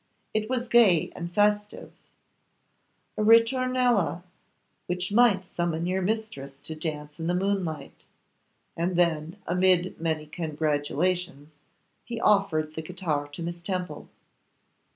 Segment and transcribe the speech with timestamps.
[0.33, 1.93] It was gay and festive,
[3.17, 4.23] a Ritornella
[4.87, 8.07] which might summon your mistress to dance in the moonlight.
[8.75, 11.51] And then, amid many congratulations,
[12.03, 14.09] he offered the guitar to Miss Temple.